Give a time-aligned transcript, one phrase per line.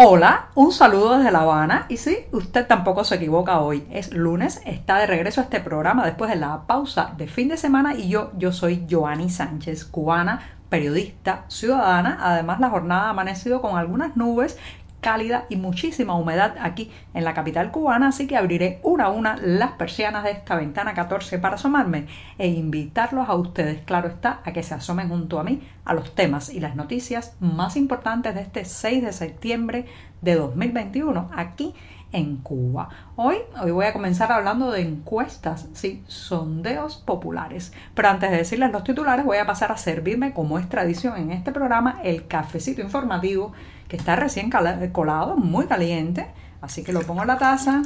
[0.00, 1.86] Hola, un saludo desde La Habana.
[1.88, 3.84] Y sí, usted tampoco se equivoca hoy.
[3.90, 7.56] Es lunes, está de regreso a este programa después de la pausa de fin de
[7.56, 12.16] semana y yo, yo soy Joanny Sánchez, cubana, periodista, ciudadana.
[12.20, 14.56] Además, la jornada ha amanecido con algunas nubes
[15.00, 19.36] cálida y muchísima humedad aquí en la capital cubana, así que abriré una a una
[19.36, 22.06] las persianas de esta ventana 14 para asomarme
[22.38, 26.14] e invitarlos a ustedes, claro está, a que se asomen junto a mí a los
[26.14, 29.86] temas y las noticias más importantes de este 6 de septiembre
[30.20, 31.74] de 2021 aquí
[32.12, 32.88] en Cuba.
[33.16, 37.72] Hoy, hoy voy a comenzar hablando de encuestas, sí, sondeos populares.
[37.94, 41.32] Pero antes de decirles los titulares, voy a pasar a servirme, como es tradición en
[41.32, 43.52] este programa, el cafecito informativo
[43.88, 44.50] que está recién
[44.92, 46.26] colado, muy caliente.
[46.60, 47.82] Así que lo pongo en la taza,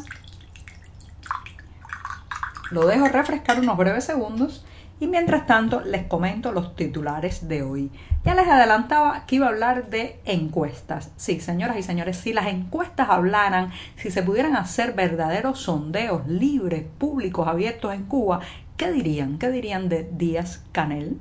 [2.70, 4.64] lo dejo refrescar unos breves segundos
[4.98, 7.90] y mientras tanto les comento los titulares de hoy.
[8.24, 11.10] Ya les adelantaba que iba a hablar de encuestas.
[11.16, 16.84] Sí, señoras y señores, si las encuestas hablaran, si se pudieran hacer verdaderos sondeos libres,
[16.98, 18.40] públicos, abiertos en Cuba,
[18.76, 19.38] ¿qué dirían?
[19.38, 21.18] ¿Qué dirían de Díaz Canel?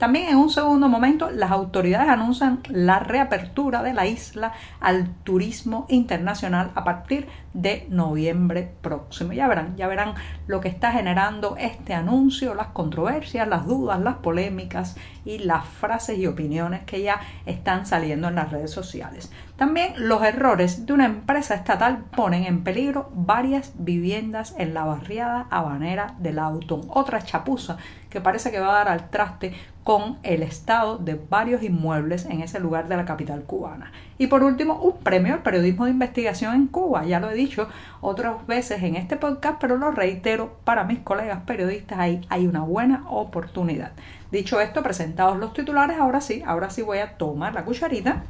[0.00, 5.84] También en un segundo momento las autoridades anuncian la reapertura de la isla al turismo
[5.90, 9.34] internacional a partir de noviembre próximo.
[9.34, 10.14] Ya verán, ya verán
[10.46, 16.18] lo que está generando este anuncio, las controversias, las dudas, las polémicas y las frases
[16.18, 19.30] y opiniones que ya están saliendo en las redes sociales.
[19.56, 25.46] También los errores de una empresa estatal ponen en peligro varias viviendas en la barriada
[25.50, 26.80] habanera del Auto.
[26.88, 27.76] Otra chapuza
[28.08, 29.54] que parece que va a dar al traste
[29.84, 33.92] con el estado de varios inmuebles en ese lugar de la capital cubana.
[34.18, 37.04] Y por último, un premio al periodismo de investigación en Cuba.
[37.06, 37.68] Ya lo he dicho
[38.00, 42.60] otras veces en este podcast, pero lo reitero, para mis colegas periodistas ahí hay una
[42.60, 43.92] buena oportunidad.
[44.30, 48.24] Dicho esto, presentados los titulares, ahora sí, ahora sí voy a tomar la cucharita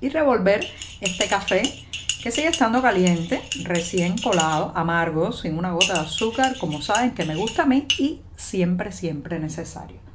[0.00, 0.66] y revolver
[1.00, 1.62] este café
[2.22, 7.24] que sigue estando caliente, recién colado, amargo, sin una gota de azúcar, como saben que
[7.24, 10.05] me gusta a mí y siempre, siempre necesario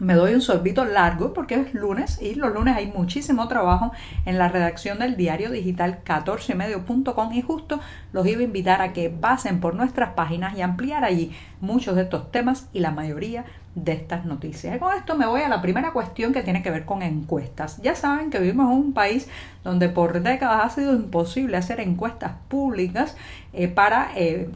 [0.00, 3.92] me doy un sorbito largo porque es lunes y los lunes hay muchísimo trabajo
[4.24, 7.80] en la redacción del diario digital 14medio.com y justo
[8.12, 12.02] los iba a invitar a que pasen por nuestras páginas y ampliar allí muchos de
[12.02, 13.44] estos temas y la mayoría
[13.74, 14.74] de estas noticias.
[14.74, 17.80] Y con esto me voy a la primera cuestión que tiene que ver con encuestas.
[17.82, 19.28] Ya saben que vivimos en un país
[19.62, 23.16] donde por décadas ha sido imposible hacer encuestas públicas
[23.52, 24.50] eh, para eh,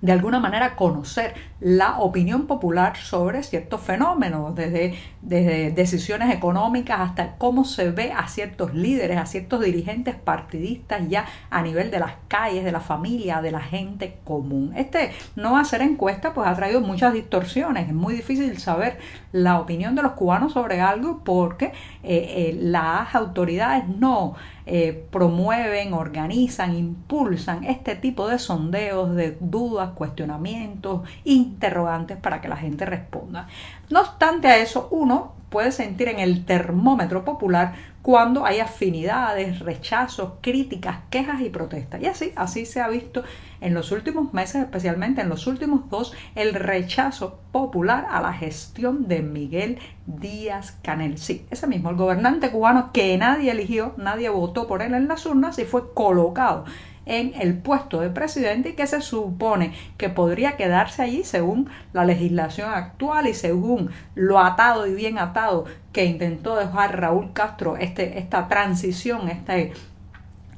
[0.00, 7.36] de alguna manera conocer la opinión popular sobre ciertos fenómenos, desde, desde, decisiones económicas hasta
[7.36, 12.12] cómo se ve a ciertos líderes, a ciertos dirigentes partidistas ya a nivel de las
[12.28, 14.72] calles, de la familia, de la gente común.
[14.74, 18.98] Este no hacer encuesta pues ha traído muchas distorsiones, es muy difícil saber
[19.32, 21.72] la opinión de los cubanos sobre algo porque eh,
[22.02, 24.34] eh, las autoridades no
[24.66, 32.56] eh, promueven, organizan, impulsan este tipo de sondeos, de dudas, cuestionamientos, interrogantes para que la
[32.56, 33.48] gente responda.
[33.88, 40.34] No obstante a eso, uno puede sentir en el termómetro popular cuando hay afinidades, rechazos,
[40.40, 42.00] críticas, quejas y protestas.
[42.00, 43.22] Y así, así se ha visto
[43.60, 49.06] en los últimos meses, especialmente en los últimos dos, el rechazo popular a la gestión
[49.06, 51.18] de Miguel Díaz Canel.
[51.18, 55.26] Sí, ese mismo, el gobernante cubano que nadie eligió, nadie votó por él en las
[55.26, 56.64] urnas y fue colocado
[57.10, 62.04] en el puesto de presidente y que se supone que podría quedarse allí según la
[62.04, 68.20] legislación actual y según lo atado y bien atado que intentó dejar Raúl Castro este,
[68.20, 69.72] esta transición, este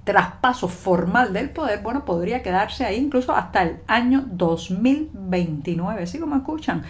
[0.04, 6.36] traspaso formal del poder, bueno, podría quedarse ahí incluso hasta el año 2029, ¿sí como
[6.36, 6.82] escuchan?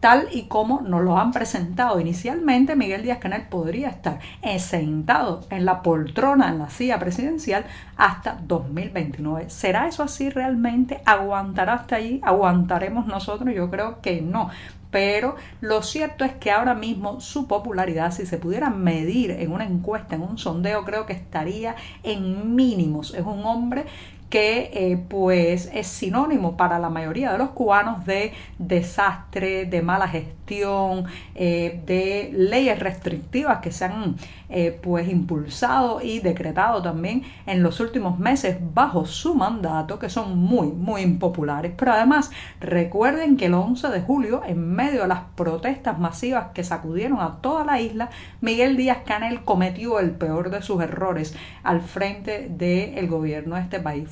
[0.00, 4.18] Tal y como nos lo han presentado inicialmente, Miguel Díaz Canel podría estar
[4.58, 7.64] sentado en la poltrona en la silla presidencial
[7.96, 9.50] hasta 2029.
[9.50, 11.02] ¿Será eso así realmente?
[11.04, 12.20] ¿Aguantará hasta allí?
[12.22, 13.54] ¿Aguantaremos nosotros?
[13.54, 14.50] Yo creo que no.
[14.90, 19.64] Pero lo cierto es que ahora mismo su popularidad, si se pudiera medir en una
[19.64, 23.14] encuesta, en un sondeo, creo que estaría en mínimos.
[23.14, 23.84] Es un hombre
[24.30, 30.06] que eh, pues es sinónimo para la mayoría de los cubanos de desastre, de mala
[30.06, 31.04] gestión,
[31.34, 34.14] eh, de leyes restrictivas que se han
[34.48, 40.38] eh, pues impulsado y decretado también en los últimos meses bajo su mandato que son
[40.38, 41.72] muy muy impopulares.
[41.76, 42.30] Pero además
[42.60, 47.38] recuerden que el 11 de julio en medio de las protestas masivas que sacudieron a
[47.40, 48.10] toda la isla,
[48.40, 51.34] Miguel Díaz Canel cometió el peor de sus errores
[51.64, 54.08] al frente del gobierno de este país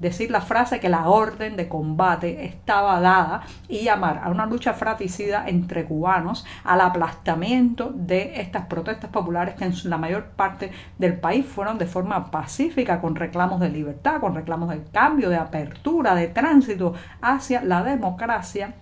[0.00, 4.72] decir la frase que la orden de combate estaba dada y llamar a una lucha
[4.72, 11.18] fratricida entre cubanos al aplastamiento de estas protestas populares que en la mayor parte del
[11.18, 16.14] país fueron de forma pacífica, con reclamos de libertad, con reclamos de cambio, de apertura,
[16.14, 18.74] de tránsito hacia la democracia.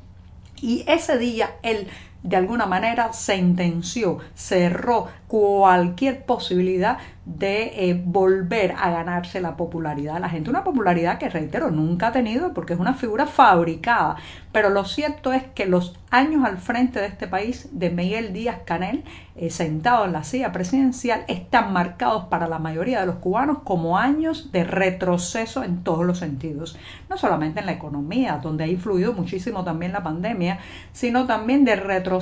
[0.61, 1.89] Y ese día él
[2.25, 10.21] de alguna manera sentenció, cerró cualquier posibilidad de eh, volver a ganarse la popularidad de
[10.21, 10.51] la gente.
[10.51, 14.17] Una popularidad que, reitero, nunca ha tenido porque es una figura fabricada.
[14.53, 18.59] Pero lo cierto es que los años al frente de este país de Miguel Díaz
[18.65, 19.05] Canel,
[19.37, 23.99] eh, sentado en la silla presidencial, están marcados para la mayoría de los cubanos como
[23.99, 26.79] años de retroceso en todos los sentidos.
[27.09, 30.59] No solamente en la economía, donde ha influido muchísimo también la pandemia,
[30.93, 32.14] sino también de retroceso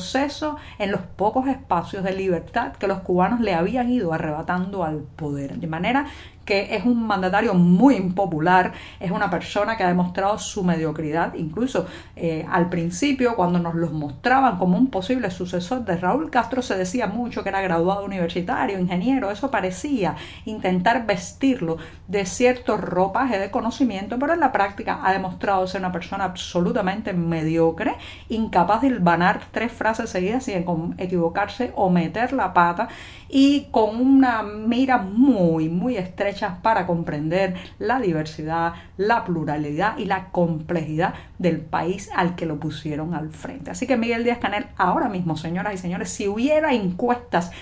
[0.78, 5.56] en los pocos espacios de libertad que los cubanos le habían ido arrebatando al poder.
[5.56, 6.06] De manera
[6.60, 12.46] es un mandatario muy impopular, es una persona que ha demostrado su mediocridad, incluso eh,
[12.50, 17.06] al principio cuando nos los mostraban como un posible sucesor de Raúl Castro se decía
[17.06, 21.78] mucho que era graduado universitario, ingeniero, eso parecía intentar vestirlo
[22.08, 27.12] de cierto ropaje de conocimiento, pero en la práctica ha demostrado ser una persona absolutamente
[27.12, 27.94] mediocre,
[28.28, 30.64] incapaz de hilvanar tres frases seguidas sin
[30.98, 32.88] equivocarse o meter la pata
[33.28, 40.30] y con una mira muy, muy estrecha para comprender la diversidad, la pluralidad y la
[40.30, 43.70] complejidad del país al que lo pusieron al frente.
[43.70, 47.52] Así que Miguel Díaz Canel, ahora mismo, señoras y señores, si hubiera encuestas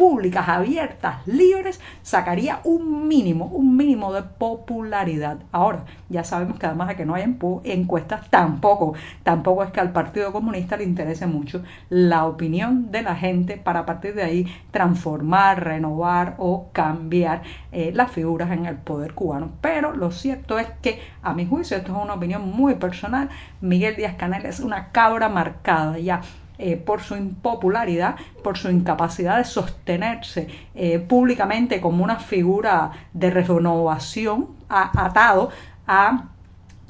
[0.00, 5.40] públicas, abiertas, libres, sacaría un mínimo, un mínimo de popularidad.
[5.52, 8.94] Ahora, ya sabemos que además de que no hay encuestas, tampoco,
[9.24, 13.80] tampoco es que al Partido Comunista le interese mucho la opinión de la gente para
[13.80, 19.50] a partir de ahí transformar, renovar o cambiar eh, las figuras en el poder cubano.
[19.60, 23.28] Pero lo cierto es que, a mi juicio, esto es una opinión muy personal,
[23.60, 26.22] Miguel Díaz Canel es una cabra marcada ya
[26.62, 33.30] eh, por su impopularidad, por su incapacidad de sostenerse eh, públicamente como una figura de
[33.30, 35.48] renovación atado
[35.86, 36.24] a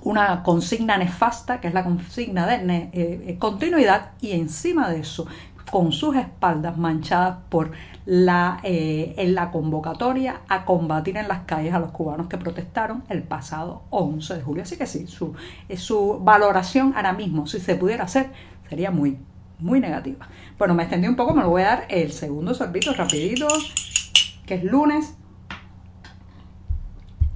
[0.02, 5.28] una consigna nefasta, que es la consigna de eh, continuidad, y encima de eso,
[5.70, 7.70] con sus espaldas manchadas por
[8.06, 13.22] la, en la convocatoria a combatir en las calles a los cubanos que protestaron el
[13.22, 14.62] pasado 11 de julio.
[14.64, 15.34] Así que sí, su,
[15.76, 18.30] su valoración ahora mismo, si se pudiera hacer,
[18.68, 19.18] sería muy,
[19.60, 20.28] muy negativa.
[20.58, 23.48] Bueno, me extendí un poco, me lo voy a dar el segundo sorbito rapidito,
[24.46, 25.14] que es lunes.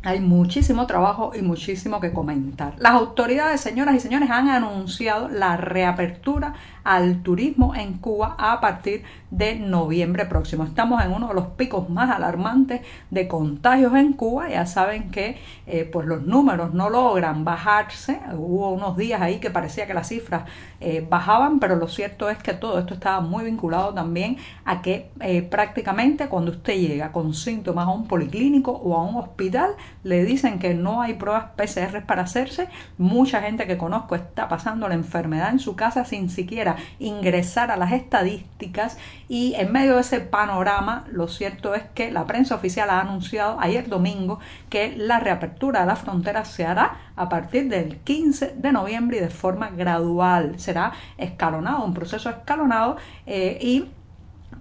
[0.07, 2.75] Hay muchísimo trabajo y muchísimo que comentar.
[2.77, 6.53] Las autoridades, señoras y señores, han anunciado la reapertura
[6.85, 10.65] al turismo en Cuba a partir de noviembre próximo.
[10.65, 14.51] Estamos en uno de los picos más alarmantes de contagios en Cuba.
[14.51, 18.21] Ya saben que eh, pues los números no logran bajarse.
[18.37, 20.45] Hubo unos días ahí que parecía que las cifras
[20.81, 24.37] eh, bajaban, pero lo cierto es que todo esto estaba muy vinculado también
[24.67, 29.17] a que eh, prácticamente cuando usted llega con síntomas a un policlínico o a un
[29.17, 29.71] hospital,
[30.05, 32.69] le dicen que no hay pruebas PCR para hacerse.
[32.99, 37.77] Mucha gente que conozco está pasando la enfermedad en su casa sin siquiera ingresar a
[37.77, 38.99] las estadísticas
[39.29, 43.59] y en medio de ese panorama lo cierto es que la prensa oficial ha anunciado
[43.59, 48.73] ayer domingo que la reapertura de las fronteras se hará a partir del 15 de
[48.73, 50.59] noviembre y de forma gradual.
[50.59, 52.97] Será escalonado, un proceso escalonado
[53.27, 53.89] eh, y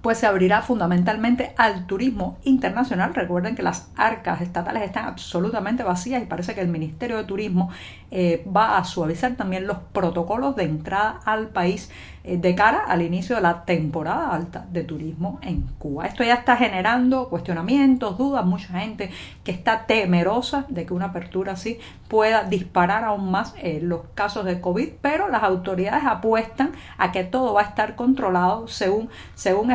[0.03, 3.15] pues se abrirá fundamentalmente al turismo internacional.
[3.15, 7.69] Recuerden que las arcas estatales están absolutamente vacías y parece que el Ministerio de Turismo
[8.11, 11.89] eh, va a suavizar también los protocolos de entrada al país
[12.25, 16.05] eh, de cara al inicio de la temporada alta de turismo en Cuba.
[16.05, 19.09] Esto ya está generando cuestionamientos, dudas, mucha gente
[19.43, 24.45] que está temerosa de que una apertura así pueda disparar aún más eh, los casos
[24.45, 29.71] de COVID, pero las autoridades apuestan a que todo va a estar controlado según, según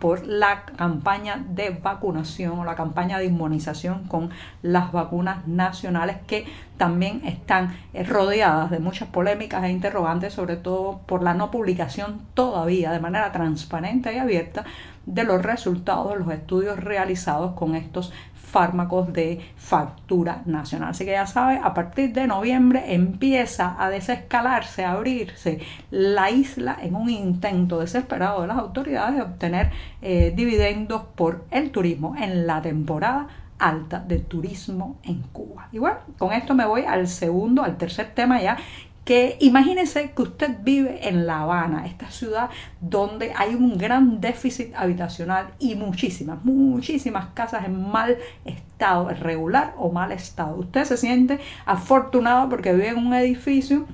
[0.00, 6.46] por la campaña de vacunación o la campaña de inmunización con las vacunas nacionales que
[6.76, 12.22] también están eh, rodeadas de muchas polémicas e interrogantes, sobre todo por la no publicación
[12.34, 14.64] todavía de manera transparente y abierta
[15.06, 18.12] de los resultados de los estudios realizados con estos
[18.52, 20.90] fármacos de factura nacional.
[20.90, 26.76] Así que ya sabe, a partir de noviembre empieza a desescalarse, a abrirse la isla
[26.80, 29.70] en un intento desesperado de las autoridades de obtener
[30.02, 33.26] eh, dividendos por el turismo en la temporada
[33.58, 35.68] alta de turismo en Cuba.
[35.72, 38.58] Y bueno, con esto me voy al segundo, al tercer tema ya
[39.04, 44.74] que imagínese que usted vive en La Habana, esta ciudad donde hay un gran déficit
[44.76, 50.56] habitacional y muchísimas, muchísimas casas en mal estado, regular o mal estado.
[50.56, 53.86] Usted se siente afortunado porque vive en un edificio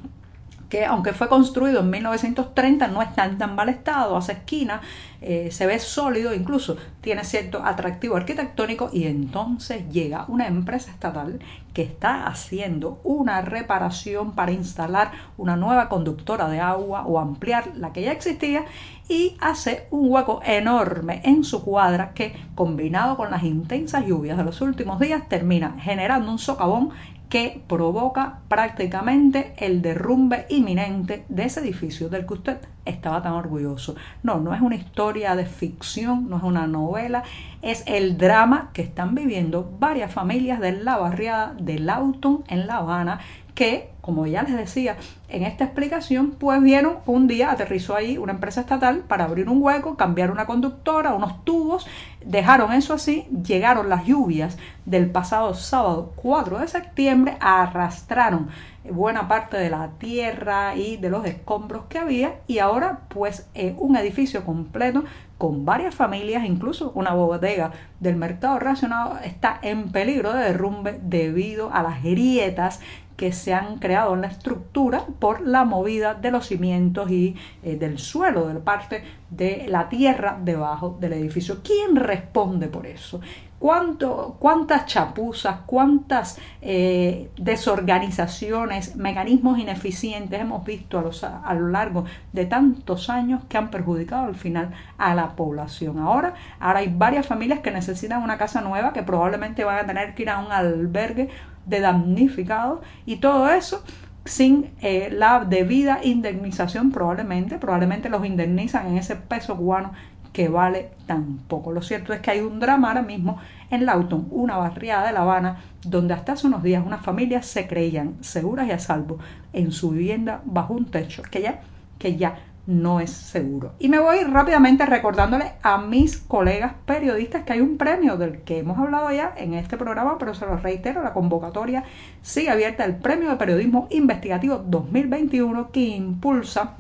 [0.69, 4.81] que aunque fue construido en 1930 no está en tan mal estado, hace esquina,
[5.21, 11.41] eh, se ve sólido, incluso tiene cierto atractivo arquitectónico y entonces llega una empresa estatal
[11.73, 17.93] que está haciendo una reparación para instalar una nueva conductora de agua o ampliar la
[17.93, 18.65] que ya existía
[19.09, 24.45] y hace un hueco enorme en su cuadra que combinado con las intensas lluvias de
[24.45, 26.91] los últimos días termina generando un socavón
[27.29, 33.97] que provoca prácticamente el derrumbe inminente de ese edificio del que usted estaba tan orgulloso.
[34.23, 37.23] No, no es una historia de ficción, no es una novela,
[37.61, 42.79] es el drama que están viviendo varias familias de la barriada de Lawton en La
[42.79, 43.21] Habana
[43.59, 44.99] que, como ya les decía
[45.29, 49.61] en esta explicación, pues vieron un día, aterrizó ahí una empresa estatal para abrir un
[49.61, 51.85] hueco, cambiar una conductora, unos tubos,
[52.25, 58.49] dejaron eso así, llegaron las lluvias del pasado sábado 4 de septiembre, arrastraron
[58.89, 63.75] buena parte de la tierra y de los escombros que había y ahora pues eh,
[63.77, 65.03] un edificio completo
[65.37, 71.73] con varias familias, incluso una bodega del mercado racionado está en peligro de derrumbe debido
[71.73, 72.81] a las grietas
[73.19, 77.35] que se han creado en la estructura por la movida de los cimientos y
[77.65, 81.61] eh, del suelo, de parte de la tierra debajo del edificio.
[81.63, 83.21] ¿Quién responde por eso?
[83.59, 92.47] ¿Cuánto, cuántas chapuzas, cuántas eh, desorganizaciones, mecanismos ineficientes hemos visto a, a, lo largo de
[92.47, 95.99] tantos años que han perjudicado al final a la población.
[95.99, 100.15] Ahora, ahora hay varias familias que necesitan una casa nueva que probablemente van a tener
[100.15, 101.29] que ir a un albergue
[101.67, 103.83] de damnificados y todo eso
[104.25, 109.93] sin eh, la debida indemnización probablemente, probablemente los indemnizan en ese peso cubano
[110.33, 111.73] que vale tan poco.
[111.73, 113.39] Lo cierto es que hay un drama ahora mismo
[113.71, 117.67] en Lawton, una barriada de La Habana, donde hasta hace unos días unas familias se
[117.67, 119.19] creían seguras y a salvo
[119.53, 121.63] en su vivienda bajo un techo que ya,
[121.99, 123.73] que ya no es seguro.
[123.79, 128.59] Y me voy rápidamente recordándole a mis colegas periodistas que hay un premio del que
[128.59, 131.85] hemos hablado ya en este programa, pero se lo reitero, la convocatoria
[132.21, 136.77] sigue abierta, el Premio de Periodismo Investigativo 2021 que impulsa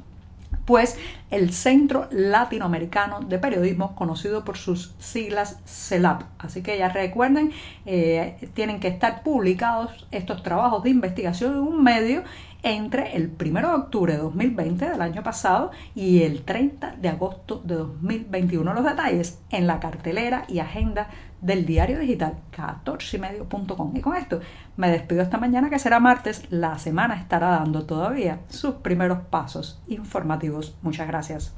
[0.66, 0.98] pues
[1.30, 6.24] el Centro Latinoamericano de Periodismo, conocido por sus siglas CELAP.
[6.38, 7.52] Así que ya recuerden,
[7.86, 12.24] eh, tienen que estar publicados estos trabajos de investigación en un medio
[12.62, 17.60] entre el 1 de octubre de 2020 del año pasado y el 30 de agosto
[17.64, 18.74] de 2021.
[18.74, 21.08] Los detalles en la cartelera y agenda
[21.40, 23.96] del diario digital 14ymedio.com.
[23.96, 24.40] Y con esto
[24.76, 26.50] me despido esta mañana que será martes.
[26.50, 30.76] La semana estará dando todavía sus primeros pasos informativos.
[30.82, 31.54] Muchas gracias.